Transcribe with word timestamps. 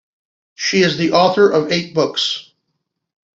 She 0.55 0.81
is 0.81 0.97
the 0.97 1.11
author 1.11 1.47
of 1.51 1.71
eight 1.71 1.93
books. 1.93 2.49